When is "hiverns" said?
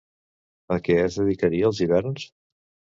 1.87-2.29